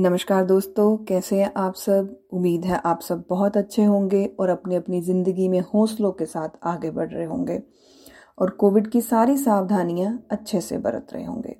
नमस्कार 0.00 0.44
दोस्तों, 0.44 0.96
कैसे 0.96 1.42
हैं 1.42 1.52
आप 1.56 1.74
सब? 1.74 2.20
उम्मीद 2.32 2.64
है 2.64 2.80
आप 2.84 3.00
सब 3.00 3.24
बहुत 3.28 3.56
अच्छे 3.56 3.84
होंगे 3.84 4.24
और 4.40 4.48
अपनी 4.48 4.74
अपनी 4.74 5.00
ज़िंदगी 5.00 5.48
में 5.48 5.60
हौसलों 5.74 6.12
के 6.12 6.26
साथ 6.26 6.48
आगे 6.62 6.90
बढ़ 6.90 7.08
रहे 7.08 7.24
होंगे 7.24 7.62
और 8.38 8.50
कोविड 8.50 8.90
की 8.90 9.00
सारी 9.00 9.36
सावधानियाँ 9.36 10.26
अच्छे 10.30 10.60
से 10.60 10.78
बरत 10.78 11.12
रहे 11.12 11.24
होंगे। 11.24 11.56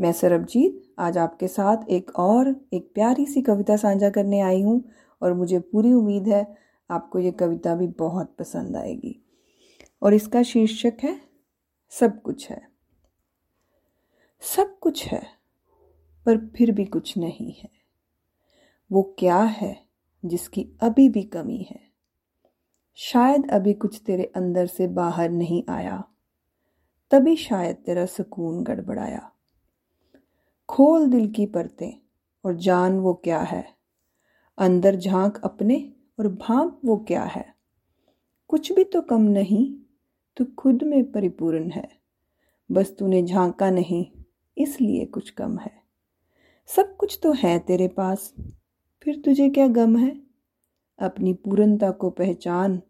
मैं 0.00 0.12
सरबजीत, 0.12 0.94
आज 0.98 1.18
आपके 1.18 1.48
साथ 1.48 1.88
एक 1.88 2.10
और, 2.18 2.54
एक 2.72 2.90
प्यारी 2.94 3.26
सी 3.26 3.42
कविता 3.42 3.76
साझा 3.76 4.10
करने 4.10 4.40
आई 4.40 4.62
हूँ 4.62 4.84
और 5.22 5.34
मुझे 5.34 5.58
पूरी 5.58 5.92
उम्मीद 5.92 6.28
है 6.28 6.46
आपको 6.90 7.18
ये 7.18 7.30
कविता 7.30 7.74
भी 7.74 7.86
बहुत 7.86 8.34
पसंद 8.38 8.76
आएगी। 8.76 9.20
और 10.02 10.14
इसका 10.14 10.42
शीर्षक 10.42 10.96
है, 11.02 11.20
सब 11.90 12.22
कुछ 12.22 12.50
है। 12.50 12.62
सब 14.42 14.78
कुछ 14.78 15.06
है। 15.06 15.39
पर 16.26 16.38
फिर 16.56 16.72
भी 16.72 16.84
कुछ 16.84 17.16
नहीं 17.18 17.52
है। 17.52 17.68
वो 18.90 19.02
क्या 19.18 19.42
है 19.42 19.76
जिसकी 20.24 20.66
अभी 20.82 21.08
भी 21.08 21.22
कमी 21.22 21.66
है? 21.70 21.80
शायद 22.98 23.50
अभी 23.50 23.74
कुछ 23.74 24.00
तेरे 24.06 24.24
अंदर 24.36 24.66
से 24.66 24.86
बाहर 24.88 25.30
नहीं 25.30 25.62
आया, 25.68 26.02
तभी 27.10 27.36
शायद 27.36 27.76
तेरा 27.76 28.06
सुकून 28.06 28.62
गड़बड़ाया। 28.62 29.30
खोल 30.68 31.08
दिल 31.08 31.30
की 31.30 31.46
परतें 31.46 31.92
और 32.44 32.56
जान 32.56 32.98
वो 32.98 33.14
क्या 33.14 33.40
है। 33.40 33.64
अंदर 34.58 34.96
झाँक 34.96 35.40
अपने 35.44 35.92
और 36.18 36.28
भाप 36.28 36.80
वो 36.84 36.96
क्या 36.96 37.22
है। 37.22 37.54
कुछ 38.48 38.72
भी 38.72 38.84
तो 38.84 39.02
कम 39.02 39.22
नहीं, 39.22 39.74
तू 40.36 40.44
खुद 40.44 40.82
में 40.82 41.12
परिपूर्ण 41.12 41.70
है। 41.70 41.88
बस 42.70 42.94
तूने 42.98 43.22
झांका 43.22 43.70
नहीं, 43.70 44.06
इसलिए 44.56 45.04
कुछ 45.04 45.30
कम 45.30 45.58
है। 45.58 45.80
सब 46.76 46.96
कुछ 46.96 47.20
तो 47.22 47.32
है 47.32 47.58
तेरे 47.58 47.88
पास। 47.88 48.34
फिर 49.02 49.22
तुझे 49.24 49.50
क्या 49.50 49.68
गम 49.68 49.96
है? 49.96 50.20
अपनी 50.98 51.32
पूर्णता 51.32 51.90
को 51.90 52.10
पहचान। 52.10 52.82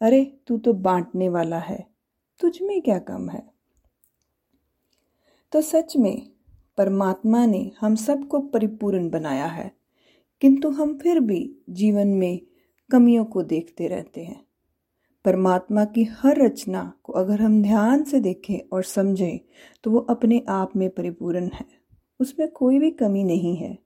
अरे, 0.00 0.40
तू 0.46 0.58
तो 0.58 0.72
बांटने 0.72 1.28
वाला 1.28 1.58
है। 1.58 1.86
तुझ 2.40 2.62
में 2.62 2.82
क्या 2.82 2.98
कम 2.98 3.28
है? 3.28 3.50
तो 5.52 5.60
सच 5.60 5.96
में, 5.96 6.30
परमात्मा 6.76 7.46
ने 7.46 7.72
हम 7.80 7.94
सबको 7.94 8.40
परिपूर्ण 8.40 9.10
बनाया 9.10 9.46
है। 9.46 9.76
किंतु 10.40 10.70
हम 10.70 10.98
फिर 10.98 11.20
भी 11.20 11.56
जीवन 11.70 12.08
में 12.08 12.40
कमियों 12.90 13.24
को 13.24 13.42
देखते 13.42 13.86
रहते 13.86 14.24
हैं। 14.24 14.46
परमात्मा 15.24 15.84
की 15.84 16.04
हर 16.04 16.36
रचना 16.36 16.92
को 17.02 17.12
अगर 17.12 17.40
हम 17.40 17.62
ध्यान 17.62 18.04
से 18.04 18.20
देखें 18.20 18.68
और 18.72 18.82
समझें 18.82 19.38
तो 19.84 19.90
वो 19.90 19.98
अपने 19.98 20.44
आप 20.48 20.76
में 20.76 20.90
परिपूर्ण 20.90 21.50
है। 21.54 21.85
उसमें 22.20 22.50
कोई 22.50 22.78
भी 22.78 22.90
कमी 22.90 23.24
नहीं 23.24 23.56
है। 23.56 23.78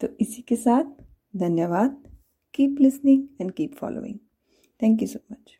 तो 0.00 0.08
इसी 0.20 0.42
के 0.42 0.56
साथ 0.56 0.84
धन्यवाद। 1.36 2.02
Keep 2.54 2.80
listening 2.80 3.28
and 3.40 3.52
keep 3.52 3.74
following 3.74 4.18
thank 4.82 5.02
you 5.02 5.08
so 5.08 5.18
much 5.32 5.56